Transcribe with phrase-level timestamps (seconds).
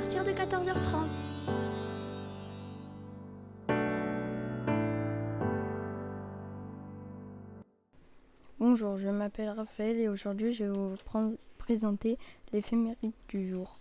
[0.00, 1.08] 14h30.
[8.60, 10.94] Bonjour, je m'appelle Raphaël et aujourd'hui je vais vous
[11.58, 12.16] présenter
[12.52, 13.78] l'éphéméride du jour.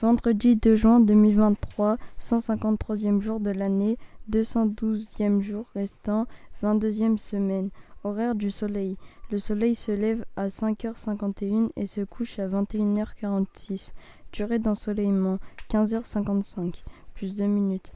[0.00, 3.98] Vendredi 2 juin 2023, 153e jour de l'année,
[4.30, 6.26] 212e jour restant,
[6.62, 7.70] 22e semaine.
[8.04, 8.96] Horaire du soleil.
[9.30, 13.92] Le soleil se lève à 5h51 et se couche à 21h46.
[14.32, 15.38] Durée d'ensoleillement
[15.70, 16.84] 15h55,
[17.14, 17.92] plus 2 minutes.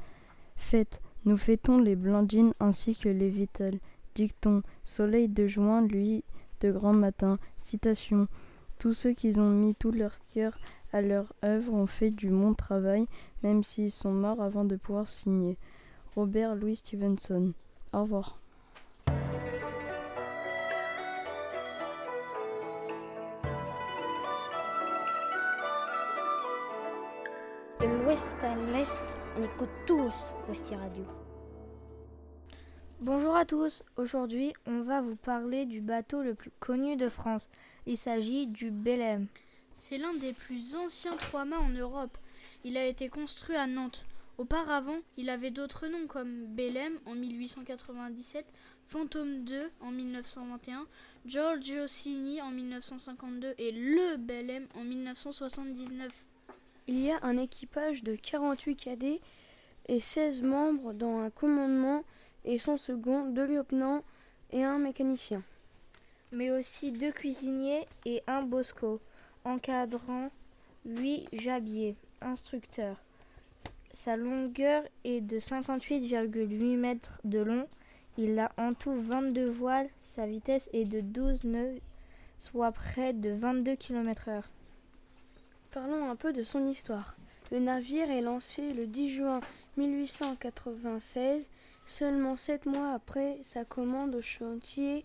[0.56, 1.01] Fête.
[1.25, 3.78] Nous fêtons les Blandines ainsi que les Vital.
[4.14, 4.62] Dicton.
[4.84, 6.25] Soleil de juin, lui,
[6.61, 7.39] de grand matin.
[7.59, 8.27] Citation.
[8.78, 10.59] Tous ceux qui ont mis tout leur cœur
[10.92, 13.06] à leur œuvre ont fait du bon travail,
[13.42, 15.56] même s'ils sont morts avant de pouvoir signer.
[16.16, 17.53] Robert Louis Stevenson.
[17.92, 18.41] Au revoir.
[28.23, 29.03] L'ouest à l'est,
[29.37, 31.05] on écoute tous Rosti Radio.
[33.01, 37.48] Bonjour à tous, aujourd'hui on va vous parler du bateau le plus connu de France.
[37.87, 39.27] Il s'agit du Belém.
[39.73, 42.17] C'est l'un des plus anciens trois-mâts en Europe.
[42.62, 44.06] Il a été construit à Nantes.
[44.39, 48.47] Auparavant, il avait d'autres noms comme Belém en 1897,
[48.83, 50.87] Fantôme 2 en 1921,
[51.27, 56.12] Giorgio Cini en 1952 et le Belém en 1979.
[56.88, 59.20] Il y a un équipage de 48 cadets
[59.86, 62.02] et 16 membres dans un commandement
[62.44, 64.02] et son second, deux lieutenants
[64.50, 65.42] et un mécanicien.
[66.32, 69.00] Mais aussi deux cuisiniers et un bosco,
[69.44, 70.31] encadrant
[70.84, 72.97] huit jabiers, instructeurs.
[73.94, 77.69] Sa longueur est de 58,8 mètres de long.
[78.19, 79.88] Il a en tout 22 voiles.
[80.03, 81.78] Sa vitesse est de 12 nœuds,
[82.38, 84.50] soit près de 22 km heure.
[85.72, 87.16] Parlons un peu de son histoire.
[87.50, 89.41] Le navire est lancé le 10 juin
[89.78, 91.49] 1896,
[91.87, 95.03] seulement sept mois après sa commande au chantier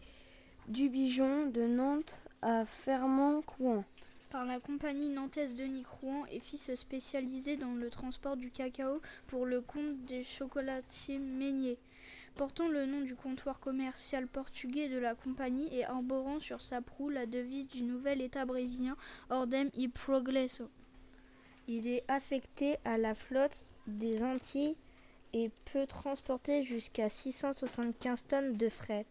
[0.68, 3.86] du Bijon de Nantes à Fermont-Couan.
[4.30, 9.46] Par la compagnie nantaise Denis Crouan et fils spécialisé dans le transport du cacao pour
[9.46, 11.78] le compte des chocolatiers Meunier.
[12.38, 17.10] Portant le nom du comptoir commercial portugais de la compagnie et arborant sur sa proue
[17.10, 18.96] la devise du nouvel État brésilien
[19.32, 20.70] Ordem y Progresso.
[21.68, 24.76] Il est affecté à la flotte des Antilles
[25.34, 29.08] et peut transporter jusqu'à 675 tonnes de fret.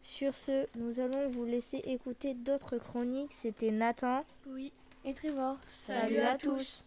[0.00, 3.32] Sur ce, nous allons vous laisser écouter d'autres chroniques.
[3.32, 4.24] C'était Nathan.
[4.46, 4.72] Oui.
[5.04, 5.58] Et Trevor.
[5.66, 6.84] Salut, à tous.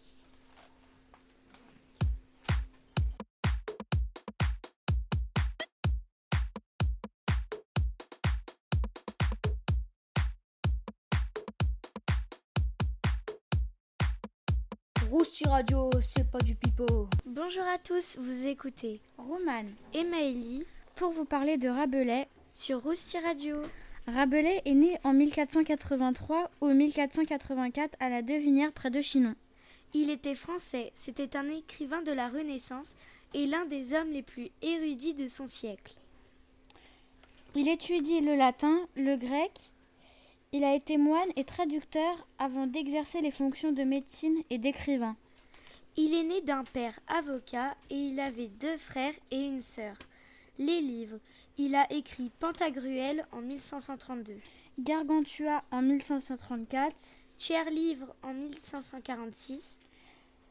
[15.10, 17.08] Rousti Radio, c'est pas du pipeau.
[17.26, 23.18] Bonjour à tous, vous écoutez Romane et Maëlie pour vous parler de Rabelais sur Rousti
[23.20, 23.56] Radio.
[24.08, 29.36] Rabelais est né en 1483 ou 1484 à la Devinière près de Chinon.
[29.94, 32.94] Il était français, c'était un écrivain de la Renaissance
[33.34, 35.96] et l'un des hommes les plus érudits de son siècle.
[37.56, 39.72] Il étudie le latin, le grec.
[40.54, 45.16] Il a été moine et traducteur avant d'exercer les fonctions de médecine et d'écrivain.
[45.96, 49.96] Il est né d'un père avocat et il avait deux frères et une sœur.
[50.58, 51.20] Les livres.
[51.58, 54.36] Il a écrit Pantagruel en 1532,
[54.80, 56.96] Gargantua en 1534,
[57.38, 59.80] Tiers livre en 1546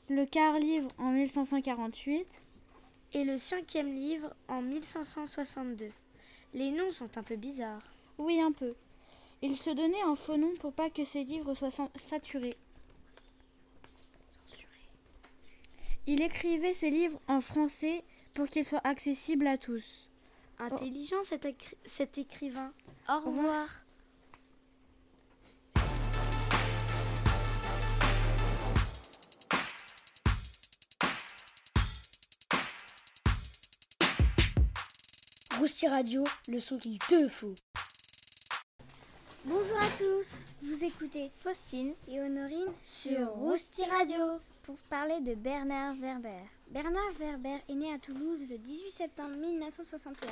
[0.09, 2.43] le quart livre en 1548
[3.15, 5.91] et le cinquième livre en 1562.
[6.55, 7.91] Les noms sont un peu bizarres.
[8.19, 8.73] Oui, un peu.
[9.43, 12.57] Il se donnait un faux nom pour pas que ses livres soient saturés.
[16.07, 18.05] Il écrivait ses livres en français
[18.35, 20.09] pour qu'ils soient accessibles à tous.
[20.59, 22.73] Intelligent cet, écri- cet écrivain.
[23.09, 23.67] Au revoir.
[35.59, 37.55] Rousti Radio, le son qu'il te faut.
[39.49, 45.95] Bonjour à tous, vous écoutez Faustine et Honorine sur Rousti Radio pour parler de Bernard
[46.01, 46.43] Werber.
[46.73, 50.27] Bernard Werber est né à Toulouse le 18 septembre 1961.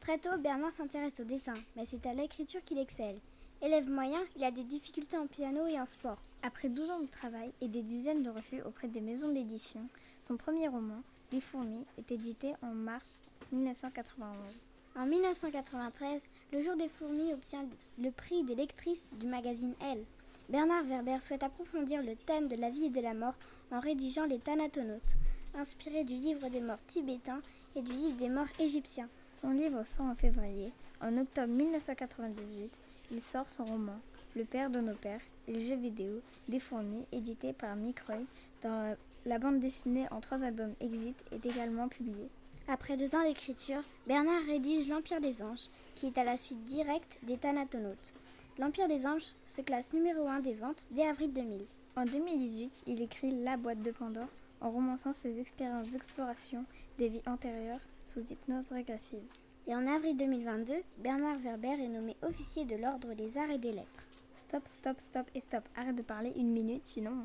[0.00, 3.20] Très tôt, Bernard s'intéresse au dessin, mais c'est à l'écriture qu'il excelle.
[3.62, 6.18] Élève moyen, il a des difficultés en piano et en sport.
[6.42, 9.86] Après 12 ans de travail et des dizaines de refus auprès des maisons d'édition,
[10.22, 13.20] son premier roman, Les fourmis, est édité en mars
[13.52, 14.69] 1991.
[14.96, 17.64] En 1993, Le Jour des fourmis obtient
[17.98, 20.04] le prix des lectrices du magazine Elle.
[20.48, 23.36] Bernard Werber souhaite approfondir le thème de la vie et de la mort
[23.70, 25.14] en rédigeant les Thanatonautes,
[25.54, 27.40] inspiré du livre des morts tibétains
[27.76, 29.08] et du livre des morts égyptiens.
[29.40, 30.72] Son livre sort en février.
[31.00, 32.80] En octobre 1998,
[33.12, 33.98] il sort son roman
[34.34, 38.24] Le père de nos pères et le jeu vidéo des fourmis, édité par Microy
[38.62, 42.28] dans la bande dessinée en trois albums Exit est également publiée.
[42.72, 47.18] Après deux ans d'écriture, Bernard rédige L'Empire des Anges, qui est à la suite directe
[47.24, 48.14] des Thanatonautes.
[48.60, 51.66] L'Empire des Anges se classe numéro 1 des ventes dès avril 2000.
[51.96, 54.28] En 2018, il écrit La boîte de Pandore
[54.60, 56.64] en romançant ses expériences d'exploration
[56.96, 59.26] des vies antérieures sous hypnose régressive.
[59.66, 63.72] Et en avril 2022, Bernard Werber est nommé officier de l'Ordre des Arts et des
[63.72, 64.04] Lettres.
[64.46, 65.64] Stop, stop, stop et stop.
[65.76, 67.16] Arrête de parler une minute, sinon.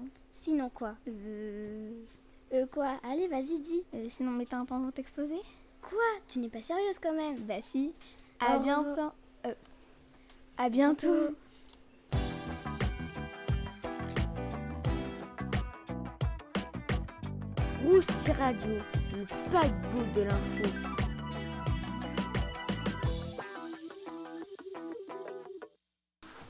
[0.42, 0.96] Sinon quoi?
[1.08, 1.92] Euh.
[2.54, 3.00] Euh quoi?
[3.04, 3.84] Allez, vas-y, dis.
[3.94, 5.42] euh, sinon, mais t'as un pan t'exposer?
[5.82, 6.00] Quoi?
[6.28, 7.94] Tu n'es pas sérieuse quand même Bah si.
[8.40, 9.12] À bientôt.
[9.46, 9.54] Euh,
[10.58, 11.36] à bientôt.
[17.84, 18.76] Rousti Radio,
[19.14, 20.64] le paquebot de l'info.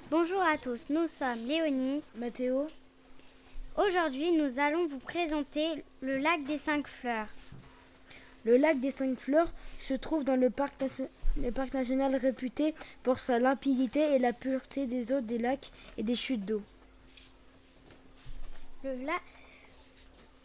[0.09, 2.01] Bonjour à tous, nous sommes Léonie.
[2.15, 2.68] Mathéo,
[3.77, 7.27] Aujourd'hui, nous allons vous présenter le lac des cinq fleurs.
[8.45, 12.75] le lac des Cinq Fleurs se trouve dans le parc, nation- le parc national réputé
[13.01, 16.62] pour sa limpidité et la pureté des eaux des lacs et des chutes d'eau.
[18.83, 19.22] Le lac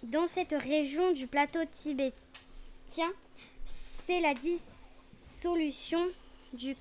[0.02, 3.12] dans cette région du plateau tibétien,
[4.06, 6.00] c'est la dissolution
[6.54, 6.74] du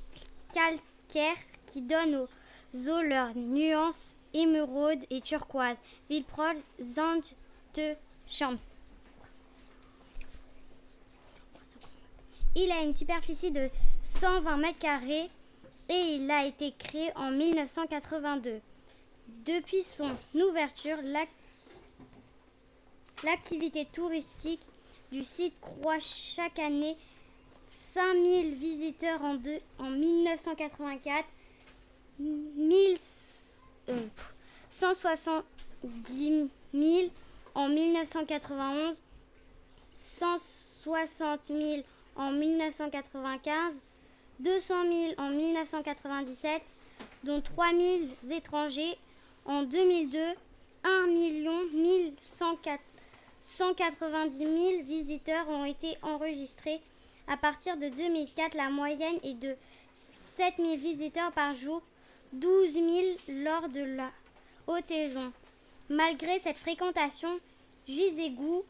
[0.53, 1.35] calcaire
[1.65, 5.75] qui donne aux eaux leur nuance émeraude et turquoise.
[6.09, 7.21] Ville proche Zand
[7.75, 7.95] de
[8.27, 8.57] Shams.
[12.55, 13.69] Il a une superficie de
[14.03, 15.29] 120 mètres carrés
[15.87, 18.59] et il a été créé en 1982.
[19.45, 21.83] Depuis son ouverture, l'act-
[23.23, 24.65] l'activité touristique
[25.11, 26.97] du site croît chaque année.
[27.93, 31.25] 5000 visiteurs en 1984,
[32.19, 32.97] 1000,
[33.89, 34.33] euh, pff,
[34.69, 37.09] 170 000
[37.55, 39.03] en 1991,
[40.17, 41.83] 160 000
[42.15, 43.73] en 1995,
[44.39, 46.61] 200 000 en 1997,
[47.23, 47.79] dont 3 000
[48.31, 48.97] étrangers
[49.45, 50.17] en 2002,
[50.83, 52.81] 1 million 1104
[53.41, 56.81] 190 000 visiteurs ont été enregistrés.
[57.27, 59.55] À partir de 2004, la moyenne est de
[60.37, 61.81] 7 000 visiteurs par jour,
[62.33, 62.85] 12 000
[63.43, 64.11] lors de la
[64.67, 65.31] haute saison.
[65.89, 67.39] Malgré cette fréquentation,
[67.87, 68.61] Juizegu,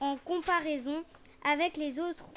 [0.00, 1.04] en comparaison
[1.44, 2.30] avec les autres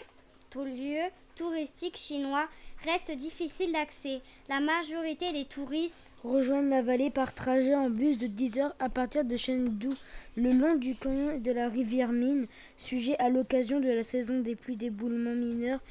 [0.62, 2.48] lieux touristiques chinois,
[2.83, 4.21] reste difficile d'accès.
[4.50, 8.88] La majorité des touristes Rejoindre la vallée par trajet en bus de 10 heures à
[8.88, 9.89] partir de Chengdu,
[10.38, 14.55] le long du canyon de la rivière Mine, sujet à l'occasion de la saison des
[14.55, 15.82] pluies d'éboulements mineurs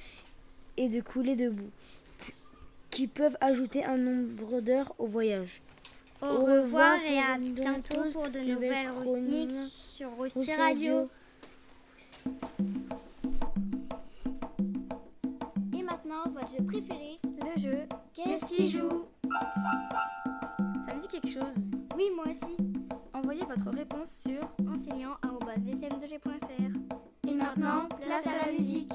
[0.78, 1.70] et de coulées de boue,
[2.92, 5.62] qui peuvent ajouter un nombre d'heures au voyage.
[6.20, 10.60] Au, Au revoir, revoir et à bientôt pour de nouvelle nouvelles chroniques sur Rousti Radio.
[10.60, 11.10] Radio.
[15.76, 17.78] Et maintenant, votre jeu préféré, le jeu
[18.12, 19.06] Qu'est-ce qui joue
[20.86, 21.56] Ça me dit quelque chose.
[21.96, 22.56] Oui, moi aussi.
[23.14, 27.28] Envoyez votre réponse sur enseignant.vsm2g.fr.
[27.28, 28.92] Et maintenant, place à la musique.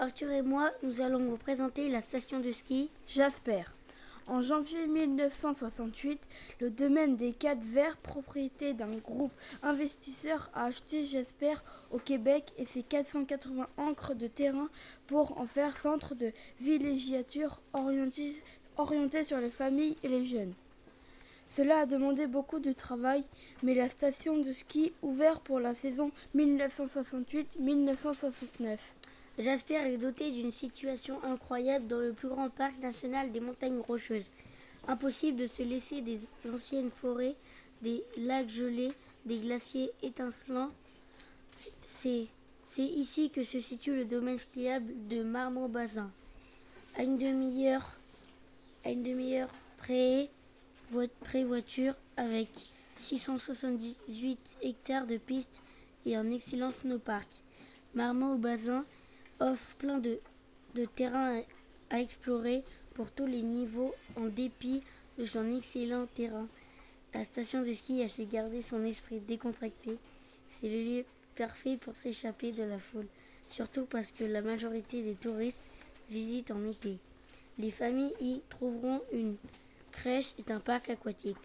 [0.00, 2.88] Arthur et moi, nous allons vous présenter la station de ski.
[3.06, 3.64] Jasper.
[4.26, 6.18] En janvier 1968,
[6.58, 11.56] le domaine des Quatre Verts, propriété d'un groupe investisseur, a acheté Jasper
[11.90, 14.70] au Québec et ses 480 ancres de terrain
[15.06, 18.42] pour en faire centre de villégiature orienté,
[18.78, 20.54] orienté sur les familles et les jeunes.
[21.54, 23.22] Cela a demandé beaucoup de travail,
[23.62, 28.78] mais la station de ski ouverte pour la saison 1968-1969.
[29.40, 34.30] Jasper est doté d'une situation incroyable dans le plus grand parc national des montagnes rocheuses.
[34.86, 36.20] Impossible de se laisser des
[36.52, 37.36] anciennes forêts,
[37.80, 38.92] des lacs gelés,
[39.24, 40.70] des glaciers étincelants.
[41.86, 42.28] C'est
[42.76, 46.10] ici que se situe le domaine skiable de Marmot-Bazin.
[46.96, 47.96] À une demi-heure,
[48.84, 50.28] à une demi-heure près,
[50.90, 52.50] voiture avec
[52.96, 55.62] 678 hectares de pistes
[56.04, 57.28] et un excellent snowpark.
[57.94, 58.84] Marmot-Bazin
[59.40, 60.18] offre plein de,
[60.74, 61.40] de terrain
[61.90, 62.62] à, à explorer
[62.94, 64.82] pour tous les niveaux en dépit
[65.18, 66.48] de son excellent terrain.
[67.12, 69.96] La station de ski a su garder son esprit décontracté.
[70.48, 71.04] C'est le lieu
[71.36, 73.06] parfait pour s'échapper de la foule,
[73.48, 75.70] surtout parce que la majorité des touristes
[76.10, 76.98] visitent en été.
[77.58, 79.36] Les familles y trouveront une
[79.90, 81.36] crèche et un parc aquatique.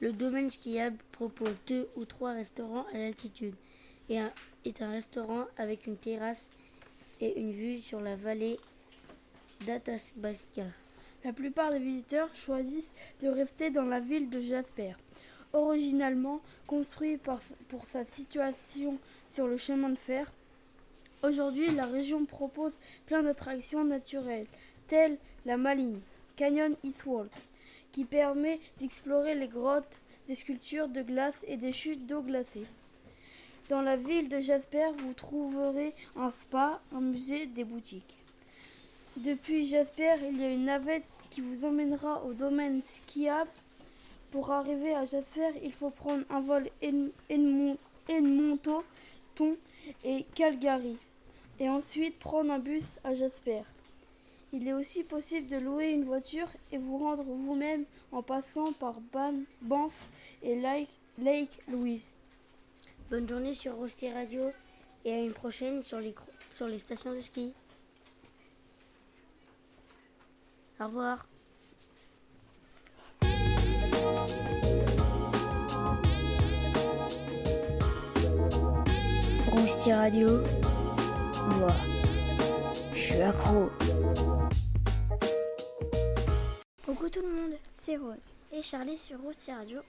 [0.00, 3.54] Le domaine skiable propose deux ou trois restaurants à l'altitude
[4.08, 4.32] et un,
[4.64, 6.44] est un restaurant avec une terrasse
[7.20, 8.58] et une vue sur la vallée
[9.66, 10.64] d'Atasbaska.
[11.24, 12.90] La plupart des visiteurs choisissent
[13.22, 14.92] de rester dans la ville de Jasper.
[15.52, 20.30] Originalement construit par, pour sa situation sur le chemin de fer,
[21.22, 24.46] aujourd'hui la région propose plein d'attractions naturelles,
[24.86, 25.16] telles
[25.46, 26.00] la Maligne,
[26.36, 27.30] Canyon Eastwalk,
[27.92, 32.66] qui permet d'explorer les grottes, des sculptures de glace et des chutes d'eau glacée.
[33.70, 38.18] Dans la ville de Jasper, vous trouverez un spa, un musée, des boutiques.
[39.16, 43.48] Depuis Jasper, il y a une navette qui vous emmènera au domaine skiable.
[44.32, 46.68] Pour arriver à Jasper, il faut prendre un vol
[48.08, 48.82] Edmonton
[50.04, 50.98] et Calgary
[51.58, 53.62] et ensuite prendre un bus à Jasper.
[54.52, 59.00] Il est aussi possible de louer une voiture et vous rendre vous-même en passant par
[59.62, 59.94] Banff
[60.42, 62.10] et Lake, Lake Louise.
[63.10, 64.50] Bonne journée sur Rosti Radio
[65.04, 66.14] et à une prochaine sur les,
[66.50, 67.52] sur les stations de ski.
[70.80, 71.26] Au revoir.
[79.50, 80.40] Rousti Radio,
[81.58, 81.72] moi,
[82.94, 83.70] je suis accro.
[86.84, 89.80] Coucou tout le monde, c'est Rose et Charlie sur Rousti Radio.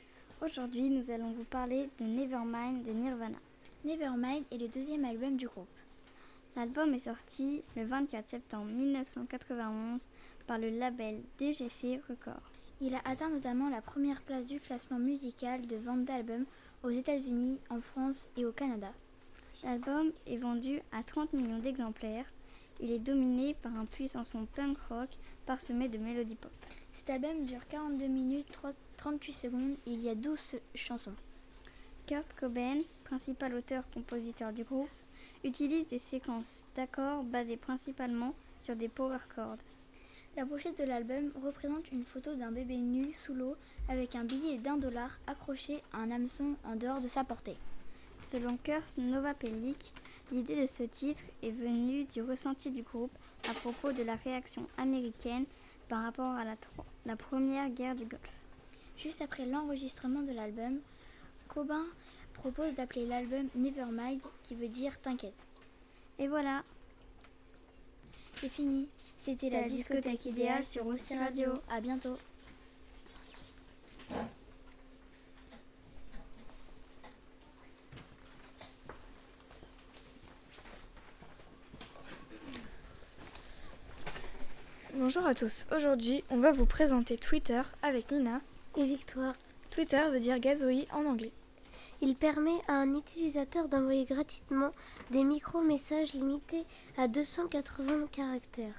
[0.41, 3.37] Aujourd'hui, nous allons vous parler de Nevermind de Nirvana.
[3.85, 5.65] Nevermind est le deuxième album du groupe.
[6.57, 10.01] L'album est sorti le 24 septembre 1991
[10.45, 12.51] par le label DGC Records.
[12.81, 16.45] Il a atteint notamment la première place du classement musical de vente d'albums
[16.83, 18.91] aux États-Unis, en France et au Canada.
[19.63, 22.25] L'album est vendu à 30 millions d'exemplaires.
[22.81, 25.09] Il est dominé par un puissant son punk rock
[25.45, 26.51] parsemé de mélodies pop.
[26.91, 28.59] Cet album dure 42 minutes
[28.97, 31.15] 38 secondes et il y a 12 chansons.
[32.05, 34.89] Kurt Cobain, principal auteur-compositeur du groupe,
[35.43, 39.57] utilise des séquences d'accords basées principalement sur des power chords.
[40.35, 43.55] La pochette de l'album représente une photo d'un bébé nu sous l'eau
[43.87, 47.55] avec un billet d'un dollar accroché à un hameçon en dehors de sa portée.
[48.21, 49.93] Selon Kurs Novapelic,
[50.31, 53.11] l'idée de ce titre est venue du ressenti du groupe
[53.49, 55.45] à propos de la réaction américaine
[55.87, 56.55] par rapport à la,
[57.05, 58.21] la première guerre du Golfe.
[58.97, 60.79] Juste après l'enregistrement de l'album,
[61.47, 61.85] Cobain
[62.33, 65.43] propose d'appeler l'album Nevermind, qui veut dire T'inquiète.
[66.19, 66.63] Et voilà.
[68.35, 68.87] C'est fini.
[69.17, 71.53] C'était la, la, discothèque, discothèque idéale sur Aussi Radio.
[71.69, 72.17] À bientôt.
[85.15, 85.65] Bonjour à tous.
[85.73, 88.41] Aujourd'hui, on va vous présenter Twitter avec Nina
[88.75, 89.33] et Victoire.
[89.69, 91.31] Twitter veut dire gazouille en anglais.
[92.01, 94.71] Il permet à un utilisateur d'envoyer gratuitement
[95.11, 96.65] des micro-messages limités
[96.97, 98.75] à 280 caractères.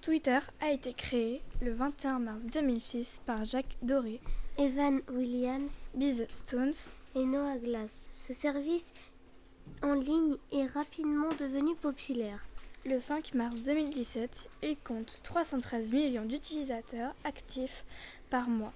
[0.00, 4.20] Twitter a été créé le 21 mars 2006 par Jacques Doré,
[4.58, 6.72] Evan Williams, Biz Stones
[7.14, 8.08] et Noah Glass.
[8.10, 8.92] Ce service
[9.84, 12.44] en ligne est rapidement devenu populaire.
[12.88, 17.84] Le 5 mars 2017, il compte 313 millions d'utilisateurs actifs
[18.30, 18.72] par mois.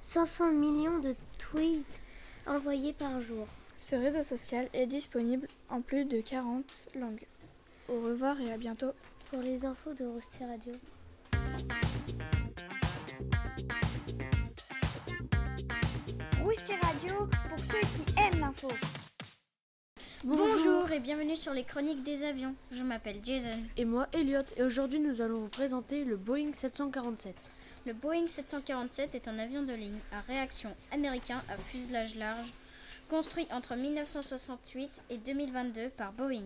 [0.00, 2.00] 500 millions de tweets
[2.44, 3.46] envoyés par jour.
[3.78, 7.24] Ce réseau social est disponible en plus de 40 langues.
[7.88, 8.90] Au revoir et à bientôt.
[9.30, 10.72] Pour les infos de Rosti Radio.
[16.42, 18.70] Rosti Radio pour ceux qui aiment l'info.
[20.22, 20.46] Bonjour.
[20.46, 20.92] Bonjour.
[20.92, 22.54] et bienvenue sur les chroniques des avions.
[22.72, 23.58] Je m'appelle Jason.
[23.78, 27.34] Et moi, Elliot, et aujourd'hui nous allons vous présenter le Boeing 747.
[27.86, 32.52] Le Boeing 747 est un avion de ligne à réaction américain à fuselage large,
[33.08, 36.44] construit entre 1968 et 2022 par Boeing.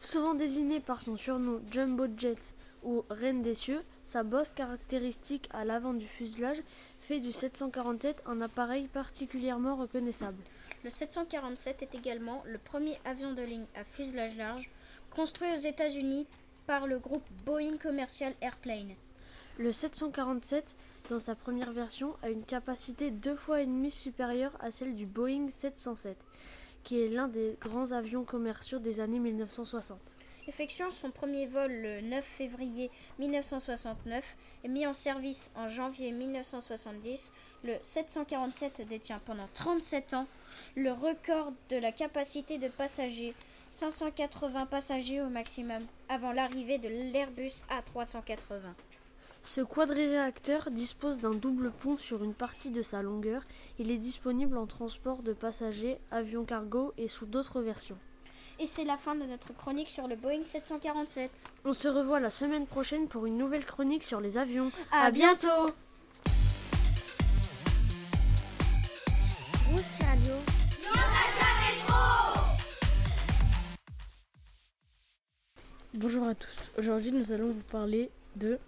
[0.00, 2.52] Souvent désigné par son surnom Jumbo Jet
[2.82, 6.58] ou Reine des cieux, sa bosse caractéristique à l'avant du fuselage
[7.00, 10.42] fait du 747 un appareil particulièrement reconnaissable.
[10.84, 14.68] Le 747 est également le premier avion de ligne à fuselage large
[15.08, 16.26] construit aux États-Unis
[16.66, 18.92] par le groupe Boeing Commercial Airplane.
[19.56, 20.76] Le 747,
[21.08, 25.06] dans sa première version, a une capacité deux fois et demie supérieure à celle du
[25.06, 26.18] Boeing 707,
[26.82, 29.98] qui est l'un des grands avions commerciaux des années 1960.
[30.46, 37.32] Effectuant son premier vol le 9 février 1969 et mis en service en janvier 1970,
[37.64, 40.26] le 747 détient pendant 37 ans
[40.76, 43.34] le record de la capacité de passagers,
[43.70, 48.60] 580 passagers au maximum, avant l'arrivée de l'Airbus A380.
[49.42, 53.42] Ce quadriréacteur dispose d'un double pont sur une partie de sa longueur.
[53.78, 57.98] Il est disponible en transport de passagers, avion cargo et sous d'autres versions.
[58.58, 61.52] Et c'est la fin de notre chronique sur le Boeing 747.
[61.64, 64.70] On se revoit la semaine prochaine pour une nouvelle chronique sur les avions.
[64.92, 65.70] À, bientôt
[75.96, 76.72] Bonjour à tous.
[76.76, 78.58] Aujourd'hui, nous allons vous parler de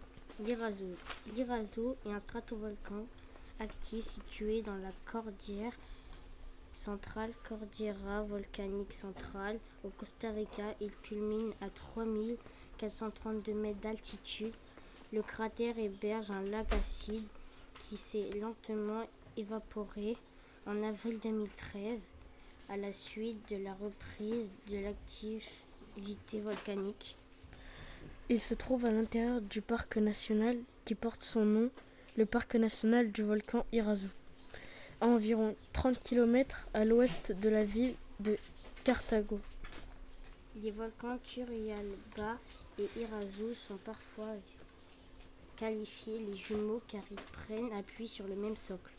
[0.45, 0.85] l'Irazo.
[1.35, 3.05] L'Irazo est un stratovolcan
[3.59, 5.73] actif situé dans la cordillère
[6.73, 10.63] centrale, Cordillera volcanique centrale, au Costa Rica.
[10.81, 14.55] Il culmine à 3432 mètres d'altitude.
[15.13, 17.27] Le cratère héberge un lac acide
[17.89, 19.03] qui s'est lentement
[19.37, 20.17] évaporé
[20.65, 22.13] en avril 2013
[22.69, 24.77] à la suite de la reprise de
[26.43, 27.17] volcanique.
[28.29, 31.71] Il se trouve à l'intérieur du parc national qui porte son nom,
[32.17, 34.09] le parc national du volcan Irazu,
[35.01, 38.37] à environ 30 km à l'ouest de la ville de
[38.85, 39.41] Cartago.
[40.63, 42.39] Les volcans Turrialba
[42.79, 44.35] et Irazu sont parfois
[45.57, 48.93] qualifiés les jumeaux car ils prennent appui sur le même socle.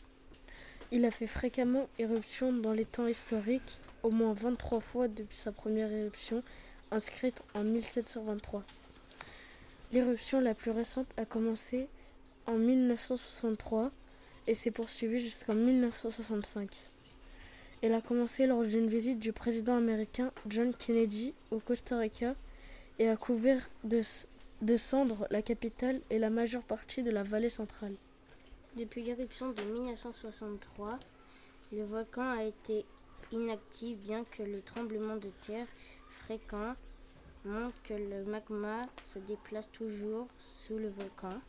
[0.90, 5.52] Il a fait fréquemment éruption dans les temps historiques, au moins 23 fois depuis sa
[5.52, 6.42] première éruption,
[6.90, 8.62] inscrite en 1723.
[9.92, 11.88] L'éruption la plus récente a commencé
[12.46, 13.90] en 1963
[14.46, 16.70] et s'est poursuivie jusqu'en 1965.
[17.80, 22.34] Elle a commencé lors d'une visite du président américain John Kennedy au Costa Rica
[22.98, 24.02] et a couvert de,
[24.76, 27.94] cendres la capitale et la majeure partie de la vallée centrale.
[28.76, 30.98] Depuis l'éruption de 1963,
[31.72, 32.84] le volcan a été
[33.30, 35.66] inactif bien que le tremblement de terre
[36.28, 36.74] fréquent
[37.46, 41.40] montre que le magma se déplace toujours sous le volcan.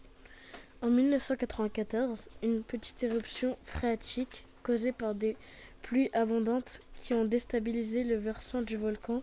[0.82, 5.36] En 1994, une petite éruption phréatique causée par des
[5.82, 9.22] pluies abondantes qui ont déstabilisé le versant du volcan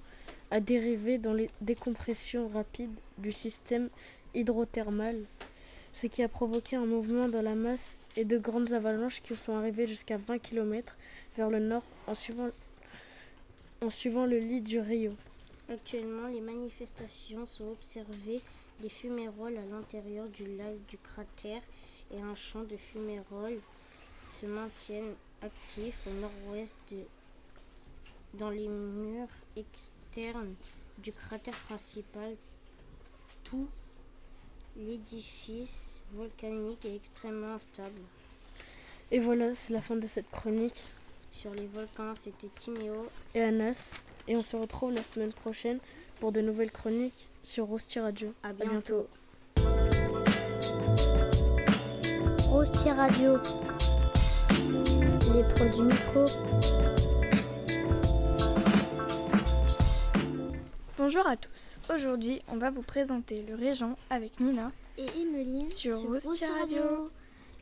[0.50, 3.88] a dérivé dans les décompressions rapides du système
[4.34, 5.24] hydrothermal,
[5.94, 9.56] ce qui a provoqué un mouvement dans la masse et de grandes avalanches qui sont
[9.56, 10.98] arrivées jusqu'à 20 km
[11.38, 12.50] vers le nord en suivant
[14.26, 15.14] le lit du Rio.
[15.68, 18.40] Actuellement, les manifestations sont observées
[18.80, 21.62] des fuméroles à l'intérieur du lac du cratère
[22.12, 23.58] et un champ de fuméroles
[24.30, 26.76] se maintiennent actifs au nord-ouest
[28.34, 30.54] dans les murs externes
[30.98, 32.36] du cratère principal.
[33.42, 33.68] Tout
[34.76, 38.00] l'édifice volcanique est extrêmement instable.
[39.10, 40.84] Et voilà, c'est la fin de cette chronique.
[41.32, 43.94] Sur les volcans, c'était Timéo et Anas.
[44.28, 45.78] Et on se retrouve la semaine prochaine
[46.20, 48.32] pour de nouvelles chroniques sur Rosti Radio.
[48.42, 49.06] À bientôt.
[52.48, 53.38] Rosti Radio.
[55.34, 56.24] Les produits micro.
[60.98, 61.78] Bonjour à tous.
[61.94, 66.82] Aujourd'hui, on va vous présenter le Régent avec Nina et Emeline sur, sur Rosti Radio.
[66.82, 67.10] Radio.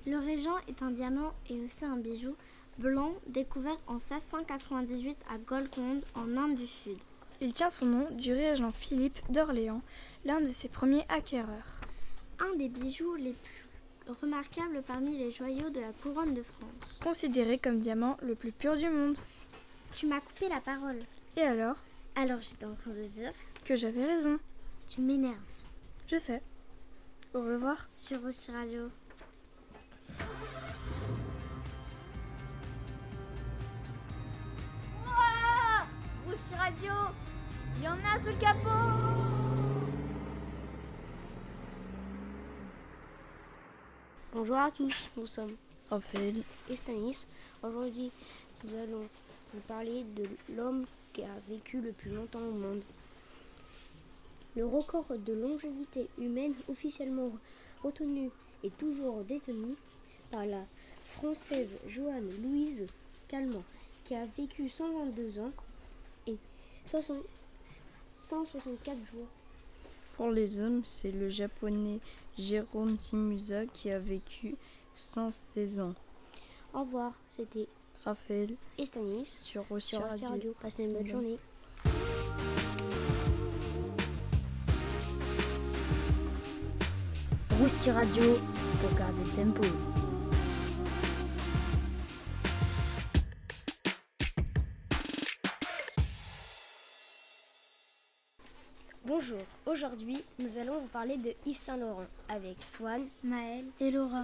[0.06, 2.34] Le Régent est un diamant et aussi un bijou
[2.78, 6.98] blanc découvert en 1698 à Golconde en Inde du Sud.
[7.40, 9.82] Il tient son nom du régent Philippe d'Orléans,
[10.24, 11.80] l'un de ses premiers acquéreurs.
[12.38, 16.98] Un des bijoux les plus remarquables parmi les joyaux de la couronne de France.
[17.02, 19.18] Considéré comme diamant le plus pur du monde.
[19.94, 20.98] Tu m'as coupé la parole.
[21.36, 21.76] Et alors?
[22.16, 23.32] Alors j'étais en train de dire
[23.64, 24.38] que j'avais raison.
[24.88, 25.34] Tu m'énerves.
[26.06, 26.42] Je sais.
[27.34, 27.88] Au revoir.
[27.94, 28.90] Sur Aussi Radio.
[36.56, 36.92] Radio
[37.76, 38.68] Il y en a sous le capot
[44.32, 45.54] Bonjour à tous, nous sommes
[45.90, 46.34] Raphaël
[46.68, 47.24] et Stanis.
[47.62, 48.10] Aujourd'hui,
[48.64, 49.08] nous allons
[49.52, 52.82] vous parler de l'homme qui a vécu le plus longtemps au monde.
[54.56, 57.30] Le record de longévité humaine officiellement
[57.82, 58.30] retenu
[58.64, 59.74] et toujours détenu
[60.30, 60.64] par la
[61.04, 62.86] française Joanne Louise
[63.28, 63.62] Calment,
[64.04, 65.52] qui a vécu 122 ans
[66.92, 67.00] et
[68.08, 69.26] 164 jours.
[70.16, 71.98] Pour les hommes, c'est le japonais
[72.38, 74.56] Jérôme Simusa qui a vécu
[74.94, 75.94] 116 ans.
[76.72, 77.68] Au revoir, c'était
[78.04, 80.28] Raphaël et Stanis sur Rossi Radio.
[80.28, 80.54] Radio.
[80.60, 81.38] Passez une bonne journée.
[87.60, 88.38] Rousti Radio
[88.80, 89.62] pour garder le tempo.
[99.74, 104.22] Aujourd'hui nous allons vous parler de Yves Saint Laurent avec Swan, Maëlle et Laura.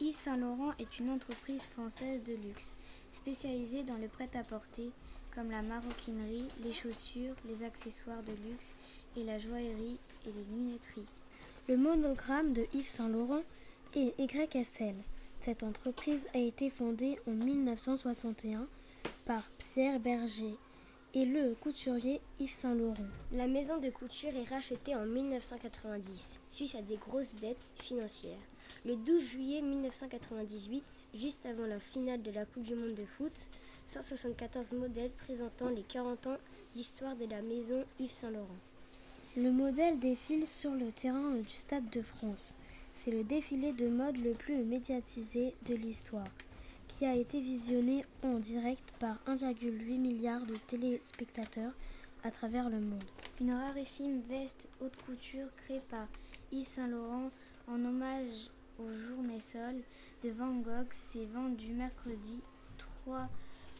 [0.00, 2.72] Yves Saint Laurent est une entreprise française de luxe
[3.10, 4.90] spécialisée dans le prêt-à-porter
[5.34, 8.76] comme la maroquinerie, les chaussures, les accessoires de luxe
[9.16, 11.06] et la joaillerie et les lunetteries.
[11.68, 13.42] Le monogramme de Yves Saint Laurent
[13.96, 14.94] est YSL.
[15.40, 18.66] Cette entreprise a été fondée en 1961
[19.24, 20.54] par Pierre Berger
[21.14, 22.96] et le couturier Yves Saint Laurent.
[23.32, 28.38] La maison de couture est rachetée en 1990 suite à des grosses dettes financières.
[28.86, 33.48] Le 12 juillet 1998, juste avant la finale de la Coupe du Monde de foot,
[33.84, 36.38] 174 modèles présentant les 40 ans
[36.72, 38.48] d'histoire de la maison Yves Saint Laurent.
[39.36, 42.54] Le modèle défile sur le terrain du Stade de France.
[42.94, 46.28] C'est le défilé de mode le plus médiatisé de l'histoire,
[47.04, 51.72] a été visionné en direct par 1,8 milliard de téléspectateurs
[52.22, 53.02] à travers le monde.
[53.40, 56.06] Une rarissime veste haute couture créée par
[56.52, 57.30] Yves Saint Laurent
[57.66, 59.74] en hommage au jour Messol
[60.22, 62.38] de Van Gogh s'est vendue mercredi
[62.78, 63.28] 3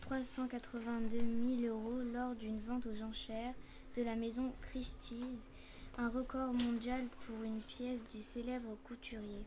[0.01, 1.21] 382
[1.61, 3.55] 000 euros lors d'une vente aux enchères
[3.97, 5.49] de la maison Christie's,
[5.97, 9.45] un record mondial pour une pièce du célèbre couturier.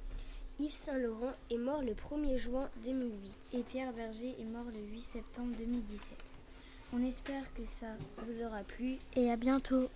[0.58, 4.80] Yves Saint Laurent est mort le 1er juin 2008 et Pierre Berger est mort le
[4.80, 6.18] 8 septembre 2017.
[6.94, 7.88] On espère que ça
[8.26, 9.90] vous aura plu et à bientôt.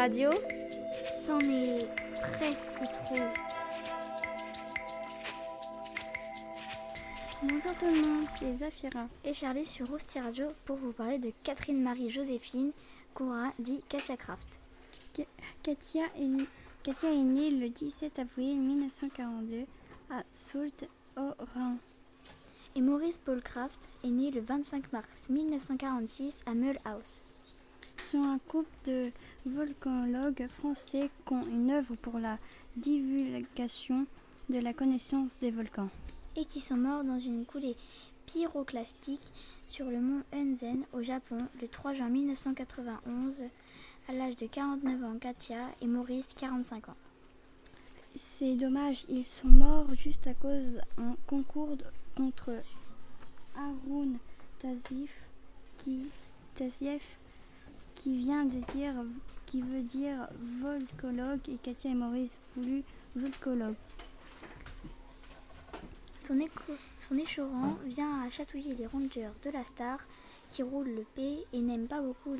[0.00, 0.30] Radio,
[1.26, 1.86] c'en est
[2.38, 3.16] presque trop.
[7.42, 9.08] Bonjour tout le monde, c'est Zafira.
[9.26, 12.72] Et Charlie sur Rousti Radio pour vous parler de Catherine Marie-Joséphine
[13.12, 14.58] Coura, dit Katia Kraft.
[15.62, 16.46] Katia est,
[16.82, 19.66] Katia est née le 17 avril 1942
[20.08, 21.76] à Soult au Rhin.
[22.74, 27.20] Et Maurice Paul Kraft est né le 25 mars 1946 à Mulhouse
[28.10, 29.10] sont un couple de
[29.46, 32.38] volcanologues français qui ont une œuvre pour la
[32.76, 34.06] divulgation
[34.48, 35.88] de la connaissance des volcans.
[36.36, 37.76] Et qui sont morts dans une coulée
[38.26, 39.32] pyroclastique
[39.66, 43.44] sur le mont Unzen au Japon le 3 juin 1991
[44.08, 46.96] à l'âge de 49 ans Katia et Maurice 45 ans.
[48.16, 51.76] C'est dommage, ils sont morts juste à cause d'un concours
[52.16, 52.50] contre
[53.56, 54.18] Haroun
[54.58, 55.12] Tazif
[55.76, 56.06] qui
[56.56, 57.00] Taziev
[58.00, 60.28] qui veut dire
[60.62, 62.82] volcologue et Katia et Maurice voulu
[63.14, 63.74] volcologue.
[66.18, 66.36] Son,
[66.98, 69.98] son échorant vient à chatouiller les rangers de la star
[70.50, 72.34] qui roule le P et n'aime pas beaucoup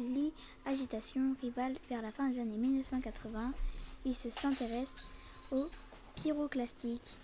[0.67, 3.53] l'agitation rivale vers la fin des années 1980.
[4.07, 5.03] Il se s'intéresse
[5.53, 5.67] au
[6.17, 7.17] pyroclastique.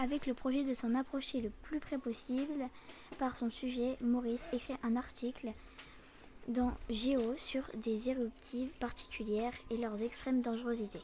[0.00, 2.68] Avec le projet de s'en approcher le plus près possible
[3.18, 5.52] par son sujet, Maurice écrit un article
[6.46, 11.02] dans Géo sur des éruptives particulières et leurs extrêmes dangerosités.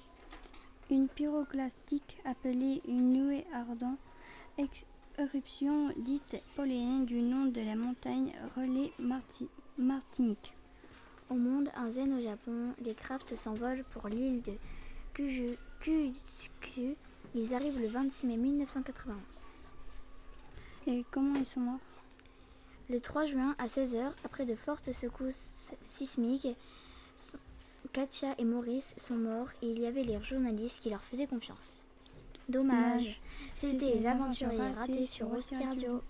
[0.90, 3.98] Une pyroclastique appelée une nuée ardente,
[5.18, 8.92] éruption dite poléenne du nom de la montagne relais
[9.76, 10.54] Martinique.
[11.30, 14.52] Au monde, un zen au Japon, les crafts s'envolent pour l'île de
[15.14, 16.96] Kyushu.
[17.35, 19.16] Ils arrivent le 26 mai 1991.
[20.87, 21.81] Et comment ils sont morts?
[22.88, 26.49] Le 3 juin à 16h, après de fortes secousses sismiques,
[27.92, 31.87] Katia et Maurice sont morts et il y avait les journalistes qui leur faisaient confiance.
[32.49, 33.20] Dommage.
[33.55, 36.03] C'était les aventuriers ratés sur Rosti Radio.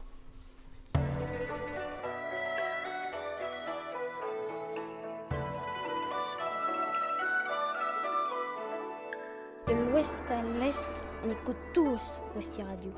[9.66, 10.90] De l'ouest à l'est,
[11.24, 12.92] on écoute tous Rosti Radio.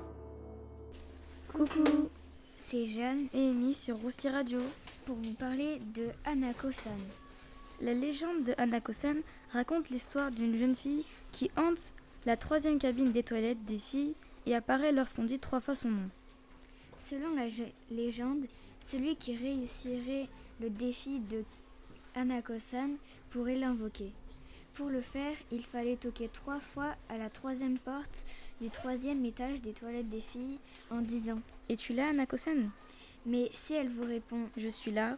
[1.52, 2.08] Coucou,
[2.56, 4.58] c'est Jeanne et Amy sur Rosti Radio
[5.04, 6.98] pour vous parler de Hanako-san.
[7.80, 9.18] La légende de Hanako-san
[9.52, 14.14] raconte l'histoire d'une jeune fille qui hante la troisième cabine des toilettes des filles
[14.46, 16.10] et apparaît lorsqu'on dit trois fois son nom.
[16.98, 17.46] Selon la
[17.90, 18.46] légende,
[18.80, 20.26] celui qui réussirait
[20.60, 21.44] le défi de
[22.16, 22.96] Hanako-san
[23.30, 24.12] pourrait l'invoquer.
[24.76, 28.26] Pour le faire, il fallait toquer trois fois à la troisième porte
[28.60, 30.58] du troisième étage des toilettes des filles
[30.90, 32.68] en disant Es-tu là, Hanako-san
[33.24, 35.16] Mais si elle vous répond Je suis là,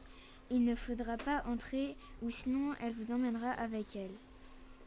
[0.52, 4.14] il ne faudra pas entrer ou sinon elle vous emmènera avec elle.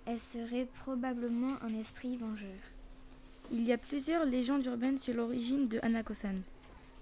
[0.05, 2.47] Elle serait probablement un esprit vengeur.
[3.51, 6.41] Il y a plusieurs légendes urbaines sur l'origine de Hanako-san.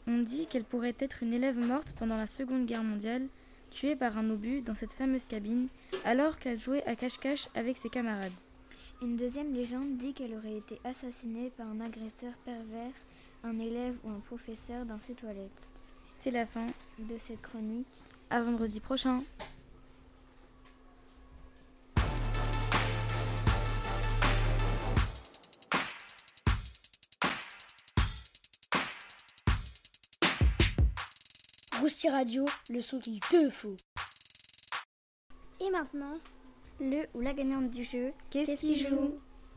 [0.07, 3.27] On dit qu'elle pourrait être une élève morte pendant la Seconde Guerre mondiale,
[3.69, 5.67] tuée par un obus dans cette fameuse cabine,
[6.05, 8.33] alors qu'elle jouait à cache-cache avec ses camarades.
[9.01, 12.91] Une deuxième légende dit qu'elle aurait été assassinée par un agresseur pervers,
[13.43, 15.71] un élève ou un professeur dans ses toilettes.
[16.13, 16.65] C'est la fin
[16.97, 17.87] de cette chronique.
[18.29, 19.23] À vendredi prochain.
[31.79, 33.75] Rousti Radio, le son qu'il te faut.
[35.61, 36.17] Et maintenant,
[36.79, 39.13] le ou la gagnante du jeu, qu'est-ce qu'il joue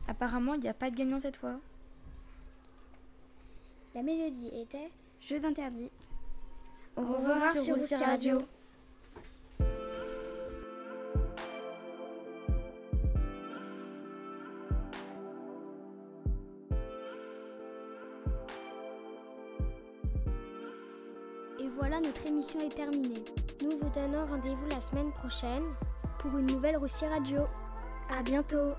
[0.07, 1.59] Apparemment, il n'y a pas de gagnant cette fois.
[3.93, 4.89] La mélodie était
[5.21, 5.91] Jeux interdits.
[6.95, 8.41] Au revoir, sur Rousti Radio.
[22.13, 23.23] Notre émission est terminée.
[23.63, 25.63] Nous vous donnons rendez-vous la semaine prochaine
[26.19, 27.39] pour une nouvelle Roussi Radio.
[28.15, 28.73] À bientôt